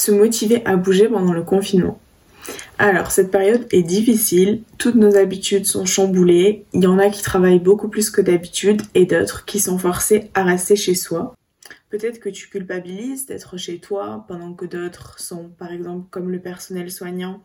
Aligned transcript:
se 0.00 0.10
motiver 0.10 0.64
à 0.64 0.76
bouger 0.76 1.08
pendant 1.08 1.32
le 1.32 1.42
confinement. 1.42 1.98
Alors, 2.78 3.10
cette 3.10 3.30
période 3.30 3.66
est 3.72 3.82
difficile, 3.82 4.62
toutes 4.78 4.94
nos 4.94 5.16
habitudes 5.16 5.66
sont 5.66 5.84
chamboulées, 5.84 6.64
il 6.72 6.84
y 6.84 6.86
en 6.86 6.98
a 6.98 7.10
qui 7.10 7.22
travaillent 7.22 7.58
beaucoup 7.58 7.88
plus 7.88 8.10
que 8.10 8.20
d'habitude 8.20 8.82
et 8.94 9.04
d'autres 9.04 9.44
qui 9.44 9.58
sont 9.58 9.78
forcés 9.78 10.30
à 10.34 10.44
rester 10.44 10.76
chez 10.76 10.94
soi. 10.94 11.34
Peut-être 11.90 12.20
que 12.20 12.28
tu 12.28 12.48
culpabilises 12.48 13.26
d'être 13.26 13.56
chez 13.56 13.80
toi 13.80 14.24
pendant 14.28 14.54
que 14.54 14.66
d'autres 14.66 15.18
sont, 15.18 15.48
par 15.58 15.72
exemple, 15.72 16.06
comme 16.10 16.30
le 16.30 16.38
personnel 16.38 16.90
soignant 16.90 17.42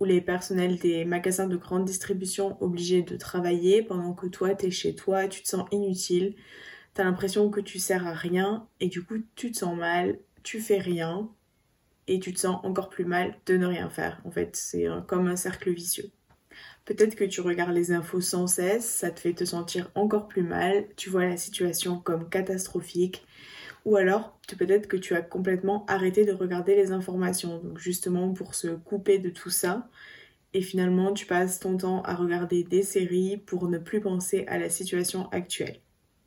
ou 0.00 0.04
les 0.04 0.20
personnels 0.20 0.78
des 0.78 1.04
magasins 1.04 1.46
de 1.46 1.56
grande 1.56 1.84
distribution 1.84 2.56
obligés 2.60 3.02
de 3.02 3.16
travailler 3.16 3.82
pendant 3.82 4.12
que 4.12 4.26
toi 4.26 4.54
t'es 4.54 4.70
chez 4.70 4.94
toi, 4.94 5.28
tu 5.28 5.42
te 5.42 5.48
sens 5.48 5.66
inutile, 5.70 6.34
t'as 6.94 7.04
l'impression 7.04 7.48
que 7.50 7.60
tu 7.60 7.78
sers 7.78 8.06
à 8.06 8.12
rien 8.12 8.66
et 8.80 8.88
du 8.88 9.04
coup 9.04 9.18
tu 9.36 9.52
te 9.52 9.58
sens 9.58 9.76
mal, 9.76 10.18
tu 10.42 10.60
fais 10.60 10.78
rien 10.78 11.30
et 12.06 12.20
tu 12.20 12.32
te 12.32 12.40
sens 12.40 12.60
encore 12.64 12.88
plus 12.88 13.04
mal 13.04 13.34
de 13.46 13.56
ne 13.56 13.66
rien 13.66 13.88
faire. 13.90 14.20
En 14.24 14.30
fait, 14.30 14.56
c'est 14.56 14.86
comme 15.06 15.26
un 15.26 15.36
cercle 15.36 15.70
vicieux. 15.70 16.10
Peut-être 16.84 17.14
que 17.14 17.24
tu 17.24 17.40
regardes 17.40 17.74
les 17.74 17.92
infos 17.92 18.20
sans 18.20 18.46
cesse, 18.46 18.86
ça 18.86 19.10
te 19.10 19.18
fait 19.20 19.32
te 19.32 19.44
sentir 19.44 19.90
encore 19.94 20.28
plus 20.28 20.42
mal, 20.42 20.86
tu 20.96 21.08
vois 21.08 21.24
la 21.24 21.38
situation 21.38 21.98
comme 21.98 22.28
catastrophique, 22.28 23.24
ou 23.86 23.96
alors 23.96 24.38
peut-être 24.58 24.86
que 24.86 24.96
tu 24.96 25.14
as 25.14 25.22
complètement 25.22 25.86
arrêté 25.86 26.26
de 26.26 26.32
regarder 26.32 26.74
les 26.76 26.92
informations, 26.92 27.58
donc 27.58 27.78
justement 27.78 28.32
pour 28.34 28.54
se 28.54 28.68
couper 28.68 29.18
de 29.18 29.30
tout 29.30 29.50
ça, 29.50 29.88
et 30.52 30.60
finalement 30.62 31.14
tu 31.14 31.26
passes 31.26 31.58
ton 31.58 31.78
temps 31.78 32.02
à 32.02 32.14
regarder 32.14 32.64
des 32.64 32.82
séries 32.82 33.38
pour 33.38 33.68
ne 33.68 33.78
plus 33.78 34.00
penser 34.00 34.44
à 34.46 34.58
la 34.58 34.68
situation 34.68 35.28
actuelle. 35.30 35.80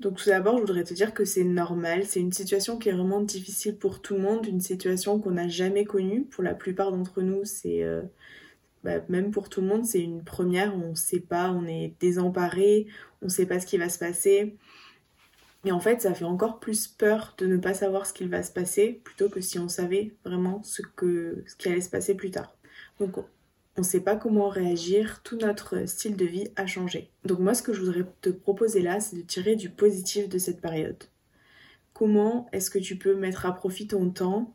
Donc 0.00 0.16
tout 0.16 0.28
d'abord, 0.28 0.56
je 0.56 0.62
voudrais 0.62 0.84
te 0.84 0.92
dire 0.92 1.14
que 1.14 1.24
c'est 1.24 1.44
normal, 1.44 2.04
c'est 2.04 2.20
une 2.20 2.32
situation 2.32 2.78
qui 2.78 2.88
est 2.88 2.92
vraiment 2.92 3.20
difficile 3.20 3.76
pour 3.76 4.02
tout 4.02 4.14
le 4.14 4.20
monde, 4.20 4.46
une 4.46 4.60
situation 4.60 5.20
qu'on 5.20 5.32
n'a 5.32 5.48
jamais 5.48 5.84
connue. 5.84 6.24
Pour 6.24 6.42
la 6.42 6.54
plupart 6.54 6.90
d'entre 6.90 7.22
nous, 7.22 7.44
c'est 7.44 7.82
euh, 7.82 8.02
bah, 8.82 9.00
même 9.08 9.30
pour 9.30 9.48
tout 9.48 9.60
le 9.60 9.66
monde, 9.68 9.84
c'est 9.84 10.02
une 10.02 10.24
première, 10.24 10.74
on 10.74 10.90
ne 10.90 10.94
sait 10.94 11.20
pas, 11.20 11.50
on 11.50 11.66
est 11.66 11.94
désemparé, 12.00 12.86
on 13.22 13.26
ne 13.26 13.30
sait 13.30 13.46
pas 13.46 13.60
ce 13.60 13.66
qui 13.66 13.78
va 13.78 13.88
se 13.88 13.98
passer. 13.98 14.56
Et 15.64 15.72
en 15.72 15.80
fait, 15.80 16.02
ça 16.02 16.12
fait 16.12 16.24
encore 16.24 16.60
plus 16.60 16.86
peur 16.86 17.34
de 17.38 17.46
ne 17.46 17.56
pas 17.56 17.72
savoir 17.72 18.04
ce 18.04 18.12
qu'il 18.12 18.28
va 18.28 18.42
se 18.42 18.52
passer 18.52 19.00
plutôt 19.04 19.30
que 19.30 19.40
si 19.40 19.58
on 19.58 19.68
savait 19.68 20.14
vraiment 20.24 20.62
ce, 20.62 20.82
que, 20.82 21.42
ce 21.46 21.56
qui 21.56 21.68
allait 21.68 21.80
se 21.80 21.88
passer 21.88 22.14
plus 22.14 22.30
tard. 22.30 22.54
Donc 23.00 23.16
on 23.76 23.80
ne 23.80 23.86
sait 23.86 24.00
pas 24.00 24.16
comment 24.16 24.48
réagir, 24.48 25.20
tout 25.24 25.36
notre 25.36 25.86
style 25.88 26.16
de 26.16 26.24
vie 26.24 26.48
a 26.56 26.66
changé. 26.66 27.10
Donc 27.24 27.40
moi 27.40 27.54
ce 27.54 27.62
que 27.62 27.72
je 27.72 27.80
voudrais 27.80 28.06
te 28.20 28.30
proposer 28.30 28.82
là, 28.82 29.00
c'est 29.00 29.16
de 29.16 29.22
tirer 29.22 29.56
du 29.56 29.68
positif 29.68 30.28
de 30.28 30.38
cette 30.38 30.60
période. 30.60 31.02
Comment 31.92 32.48
est-ce 32.52 32.70
que 32.70 32.78
tu 32.78 32.96
peux 32.96 33.14
mettre 33.14 33.46
à 33.46 33.54
profit 33.54 33.86
ton 33.88 34.10
temps 34.10 34.54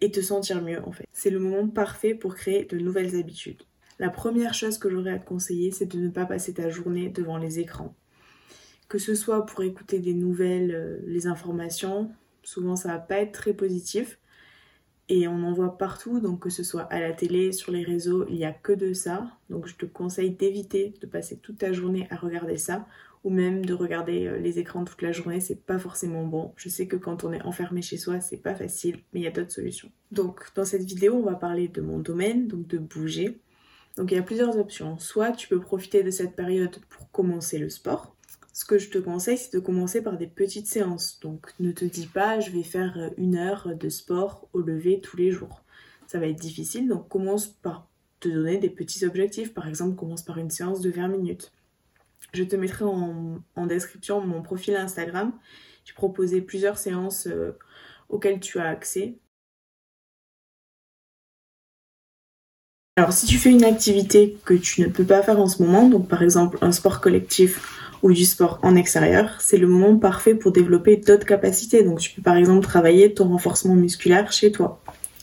et 0.00 0.10
te 0.10 0.20
sentir 0.20 0.62
mieux 0.62 0.82
en 0.84 0.92
fait? 0.92 1.06
C'est 1.12 1.30
le 1.30 1.40
moment 1.40 1.68
parfait 1.68 2.14
pour 2.14 2.34
créer 2.34 2.64
de 2.64 2.78
nouvelles 2.78 3.16
habitudes. 3.16 3.62
La 3.98 4.10
première 4.10 4.54
chose 4.54 4.78
que 4.78 4.88
j'aurais 4.88 5.12
à 5.12 5.18
te 5.18 5.26
conseiller, 5.26 5.72
c'est 5.72 5.86
de 5.86 5.98
ne 5.98 6.08
pas 6.08 6.24
passer 6.24 6.54
ta 6.54 6.70
journée 6.70 7.10
devant 7.10 7.36
les 7.36 7.58
écrans. 7.58 7.94
Que 8.88 8.98
ce 8.98 9.14
soit 9.14 9.44
pour 9.44 9.62
écouter 9.62 9.98
des 9.98 10.14
nouvelles, 10.14 10.74
euh, 10.74 10.98
les 11.06 11.26
informations, 11.26 12.10
souvent 12.42 12.76
ça 12.76 12.88
va 12.88 12.98
pas 12.98 13.18
être 13.18 13.32
très 13.32 13.52
positif, 13.52 14.18
et 15.10 15.26
on 15.26 15.42
en 15.42 15.52
voit 15.52 15.76
partout, 15.76 16.20
donc 16.20 16.38
que 16.38 16.50
ce 16.50 16.62
soit 16.62 16.82
à 16.84 17.00
la 17.00 17.12
télé, 17.12 17.50
sur 17.50 17.72
les 17.72 17.82
réseaux, 17.82 18.24
il 18.28 18.36
n'y 18.36 18.44
a 18.44 18.52
que 18.52 18.72
de 18.72 18.92
ça. 18.92 19.26
Donc 19.50 19.66
je 19.66 19.74
te 19.74 19.84
conseille 19.84 20.30
d'éviter 20.30 20.94
de 21.00 21.06
passer 21.06 21.36
toute 21.36 21.58
ta 21.58 21.72
journée 21.72 22.06
à 22.10 22.16
regarder 22.16 22.56
ça 22.56 22.86
ou 23.24 23.30
même 23.30 23.66
de 23.66 23.74
regarder 23.74 24.28
euh, 24.28 24.38
les 24.38 24.60
écrans 24.60 24.84
toute 24.84 25.02
la 25.02 25.10
journée, 25.10 25.40
c'est 25.40 25.66
pas 25.66 25.78
forcément 25.78 26.24
bon. 26.24 26.52
Je 26.56 26.68
sais 26.68 26.86
que 26.86 26.96
quand 26.96 27.24
on 27.24 27.32
est 27.32 27.42
enfermé 27.42 27.82
chez 27.82 27.96
soi, 27.96 28.20
c'est 28.20 28.38
pas 28.38 28.54
facile, 28.54 29.00
mais 29.12 29.20
il 29.20 29.22
y 29.24 29.26
a 29.26 29.32
d'autres 29.32 29.50
solutions. 29.50 29.90
Donc 30.12 30.46
dans 30.54 30.64
cette 30.64 30.84
vidéo, 30.84 31.16
on 31.16 31.24
va 31.24 31.34
parler 31.34 31.66
de 31.66 31.80
mon 31.80 31.98
domaine, 31.98 32.46
donc 32.46 32.68
de 32.68 32.78
bouger. 32.78 33.40
Donc 33.96 34.12
il 34.12 34.14
y 34.14 34.18
a 34.18 34.22
plusieurs 34.22 34.56
options. 34.58 34.96
Soit 34.98 35.32
tu 35.32 35.48
peux 35.48 35.60
profiter 35.60 36.04
de 36.04 36.10
cette 36.10 36.36
période 36.36 36.78
pour 36.88 37.10
commencer 37.10 37.58
le 37.58 37.68
sport, 37.68 38.14
ce 38.52 38.64
que 38.64 38.78
je 38.78 38.90
te 38.90 38.98
conseille, 38.98 39.38
c'est 39.38 39.52
de 39.52 39.60
commencer 39.60 40.02
par 40.02 40.16
des 40.16 40.26
petites 40.26 40.66
séances. 40.66 41.20
Donc 41.20 41.52
ne 41.60 41.72
te 41.72 41.84
dis 41.84 42.06
pas, 42.06 42.40
je 42.40 42.50
vais 42.50 42.62
faire 42.62 42.98
euh, 42.98 43.10
une 43.16 43.36
heure 43.36 43.74
de 43.74 43.88
sport 43.88 44.48
au 44.52 44.60
lever 44.60 45.00
tous 45.00 45.16
les 45.16 45.30
jours. 45.30 45.62
Ça 46.06 46.18
va 46.18 46.26
être 46.26 46.40
difficile, 46.40 46.88
donc 46.88 47.08
commence 47.08 47.46
par 47.46 47.88
te 48.18 48.28
donner 48.28 48.58
des 48.58 48.70
petits 48.70 49.06
objectifs. 49.06 49.54
Par 49.54 49.68
exemple, 49.68 49.96
commence 49.96 50.22
par 50.22 50.38
une 50.38 50.50
séance 50.50 50.80
de 50.80 50.90
20 50.90 51.08
minutes. 51.08 51.52
Je 52.32 52.44
te 52.44 52.56
mettrai 52.56 52.84
en, 52.84 53.66
description 53.66 54.20
mon 54.20 54.42
profil 54.42 54.76
Instagram. 54.76 55.32
J'ai 55.84 55.94
proposé 55.94 56.40
plusieurs 56.40 56.78
séances 56.78 57.26
euh, 57.26 57.56
auxquelles 58.08 58.40
tu 58.40 58.58
as 58.58 58.68
accès. 58.68 59.18
Alors 62.96 63.12
si 63.12 63.26
tu 63.26 63.38
fais 63.38 63.50
une 63.50 63.64
activité 63.64 64.36
que 64.44 64.52
tu 64.52 64.82
ne 64.82 64.88
peux 64.88 65.04
pas 65.04 65.22
faire 65.22 65.40
en 65.40 65.46
ce 65.46 65.62
moment, 65.62 65.88
donc 65.88 66.08
par 66.08 66.22
exemple 66.22 66.58
un 66.60 66.72
sport 66.72 67.00
collectif 67.00 67.89
ou 68.02 68.12
du 68.12 68.24
sport 68.24 68.58
en 68.62 68.76
extérieur, 68.76 69.36
c'est 69.40 69.56
le 69.56 69.66
moment 69.66 69.96
parfait 69.98 70.34
pour 70.34 70.52
développer 70.52 70.96
d'autres 70.96 71.26
capacités. 71.26 71.82
Donc 71.82 72.00
tu 72.00 72.10
peux 72.12 72.22
par 72.22 72.36
exemple 72.36 72.66
travailler 72.66 73.12
ton 73.12 73.28
renforcement 73.28 73.74
musculaire 73.74 74.32
chez 74.32 74.52
toi. 74.52 74.80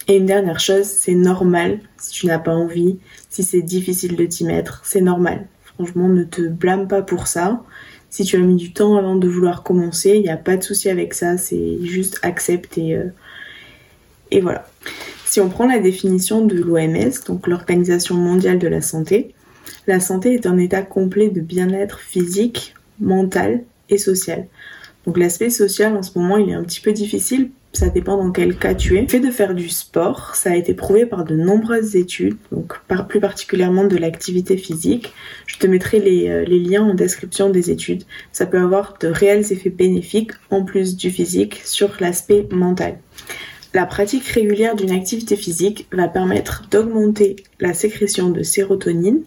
Et 0.08 0.18
une 0.18 0.26
dernière 0.26 0.60
chose, 0.60 0.86
c'est 0.86 1.16
normal 1.16 1.80
si 1.98 2.12
tu 2.12 2.28
n'as 2.28 2.40
pas 2.40 2.54
envie, 2.54 2.98
si 3.30 3.44
c'est 3.44 3.62
difficile 3.62 4.16
de 4.16 4.26
t'y 4.26 4.46
mettre, 4.46 4.82
c'est 4.86 5.02
normal. 5.02 5.48
Franchement, 5.64 6.08
ne 6.08 6.24
te 6.24 6.42
blâme 6.42 6.88
pas 6.88 7.02
pour 7.02 7.28
ça. 7.28 7.62
Si 8.10 8.24
tu 8.24 8.38
as 8.38 8.40
mis 8.40 8.56
du 8.56 8.72
temps 8.72 8.96
avant 8.96 9.16
de 9.16 9.28
vouloir 9.28 9.64
commencer, 9.64 10.12
il 10.16 10.22
n'y 10.22 10.30
a 10.30 10.38
pas 10.38 10.56
de 10.56 10.64
souci 10.64 10.90
avec 10.90 11.14
ça, 11.14 11.38
c'est 11.38 11.80
juste 11.84 12.20
accepte 12.22 12.78
et, 12.78 12.96
euh, 12.96 13.10
et 14.32 14.40
voilà. 14.40 14.66
Si 15.26 15.42
on 15.42 15.50
prend 15.50 15.68
la 15.68 15.80
définition 15.80 16.46
de 16.46 16.56
l'OMS, 16.56 17.12
donc 17.28 17.48
l'Organisation 17.48 18.16
mondiale 18.16 18.60
de 18.60 18.68
la 18.68 18.82
santé, 18.82 19.36
la 19.88 20.00
santé 20.00 20.34
est 20.34 20.46
un 20.46 20.58
état 20.58 20.82
complet 20.82 21.30
de 21.30 21.42
bien-être 21.42 22.00
physique, 22.00 22.74
mental 23.00 23.64
et 23.90 23.98
social. 23.98 24.48
Donc 25.06 25.18
l'aspect 25.18 25.50
social 25.50 25.96
en 25.96 26.04
ce 26.04 26.18
moment 26.18 26.38
il 26.38 26.50
est 26.50 26.54
un 26.54 26.64
petit 26.64 26.82
peu 26.82 26.92
difficile, 26.92 27.50
ça 27.74 27.90
dépend 27.90 28.18
dans 28.18 28.32
quel 28.32 28.58
cas 28.58 28.74
tu 28.74 28.98
es. 28.98 29.02
Le 29.02 29.08
fait 29.08 29.20
de 29.20 29.30
faire 29.30 29.54
du 29.54 29.70
sport, 29.70 30.36
ça 30.36 30.52
a 30.52 30.56
été 30.56 30.74
prouvé 30.74 31.06
par 31.06 31.26
de 31.26 31.36
nombreuses 31.36 31.96
études, 31.96 32.38
donc 32.52 32.74
plus 33.08 33.20
particulièrement 33.20 33.86
de 33.86 33.98
l'activité 33.98 34.58
physique. 34.58 35.14
Je 35.46 35.58
te 35.58 35.68
mettrai 35.68 36.00
euh, 36.30 36.44
les 36.44 36.60
liens 36.60 36.84
en 36.84 36.94
description 36.94 37.50
des 37.50 37.70
études. 37.70 38.04
Ça 38.32 38.46
peut 38.46 38.60
avoir 38.60 38.98
de 39.00 39.08
réels 39.08 39.52
effets 39.52 39.70
bénéfiques 39.70 40.32
en 40.50 40.64
plus 40.64 40.98
du 40.98 41.12
physique 41.12 41.62
sur 41.64 41.96
l'aspect 42.00 42.48
mental. 42.52 42.98
La 43.74 43.86
pratique 43.86 44.26
régulière 44.26 44.76
d'une 44.76 44.92
activité 44.92 45.36
physique 45.36 45.88
va 45.92 46.08
permettre 46.08 46.68
d'augmenter 46.72 47.36
la 47.60 47.74
sécrétion 47.74 48.30
de 48.30 48.42
sérotonine, 48.42 49.24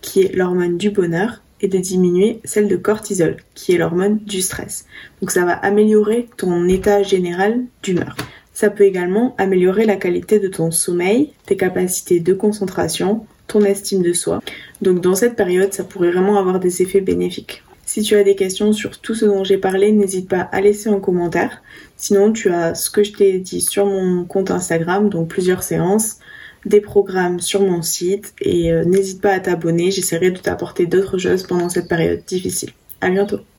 qui 0.00 0.22
est 0.22 0.34
l'hormone 0.34 0.78
du 0.78 0.90
bonheur, 0.90 1.40
et 1.60 1.68
de 1.68 1.78
diminuer 1.78 2.40
celle 2.44 2.68
de 2.68 2.76
cortisol, 2.76 3.36
qui 3.54 3.72
est 3.72 3.78
l'hormone 3.78 4.18
du 4.18 4.40
stress. 4.40 4.86
Donc 5.20 5.30
ça 5.30 5.44
va 5.44 5.52
améliorer 5.52 6.28
ton 6.36 6.68
état 6.68 7.02
général 7.02 7.64
d'humeur. 7.82 8.16
Ça 8.54 8.70
peut 8.70 8.84
également 8.84 9.34
améliorer 9.38 9.84
la 9.84 9.96
qualité 9.96 10.40
de 10.40 10.48
ton 10.48 10.70
sommeil, 10.70 11.32
tes 11.46 11.56
capacités 11.56 12.20
de 12.20 12.32
concentration, 12.32 13.26
ton 13.46 13.64
estime 13.64 14.02
de 14.02 14.12
soi. 14.12 14.42
Donc 14.82 15.00
dans 15.00 15.14
cette 15.14 15.36
période, 15.36 15.72
ça 15.72 15.84
pourrait 15.84 16.10
vraiment 16.10 16.38
avoir 16.38 16.60
des 16.60 16.82
effets 16.82 17.00
bénéfiques. 17.00 17.62
Si 17.86 18.02
tu 18.02 18.16
as 18.16 18.22
des 18.22 18.34
questions 18.34 18.72
sur 18.72 18.98
tout 18.98 19.14
ce 19.14 19.24
dont 19.24 19.44
j'ai 19.44 19.56
parlé, 19.56 19.92
n'hésite 19.92 20.28
pas 20.28 20.40
à 20.40 20.60
laisser 20.60 20.90
un 20.90 21.00
commentaire. 21.00 21.62
Sinon, 21.96 22.32
tu 22.32 22.50
as 22.50 22.74
ce 22.74 22.90
que 22.90 23.02
je 23.02 23.12
t'ai 23.12 23.38
dit 23.38 23.62
sur 23.62 23.86
mon 23.86 24.24
compte 24.24 24.50
Instagram, 24.50 25.08
donc 25.08 25.28
plusieurs 25.28 25.62
séances, 25.62 26.18
des 26.64 26.80
programmes 26.80 27.40
sur 27.40 27.62
mon 27.62 27.82
site 27.82 28.34
et 28.40 28.72
euh, 28.72 28.84
n'hésite 28.84 29.20
pas 29.20 29.32
à 29.32 29.40
t'abonner, 29.40 29.90
j'essaierai 29.90 30.30
de 30.30 30.38
t'apporter 30.38 30.86
d'autres 30.86 31.18
choses 31.18 31.44
pendant 31.44 31.68
cette 31.68 31.88
période 31.88 32.22
difficile. 32.26 32.70
À 33.00 33.10
bientôt 33.10 33.38